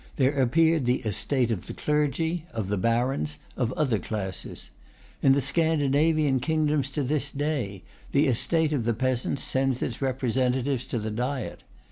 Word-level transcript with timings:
There 0.15 0.41
appeared 0.41 0.85
the 0.87 1.01
estate 1.01 1.51
of 1.51 1.67
the 1.67 1.75
clergy, 1.75 2.45
of 2.55 2.69
the 2.69 2.77
barons, 2.79 3.37
of 3.55 3.71
other 3.73 3.99
classes. 3.99 4.71
In 5.21 5.33
the 5.33 5.41
Scandinavian 5.41 6.39
kingdoms 6.39 6.89
to 6.97 7.03
this 7.03 7.31
day, 7.31 7.83
the 8.11 8.25
estate 8.25 8.73
of 8.73 8.85
the 8.85 8.95
peasants 8.95 9.43
sends 9.43 9.83
its 9.83 10.01
representatives 10.01 10.85
to 10.87 10.97
the 10.97 11.11
Diet. 11.11 11.63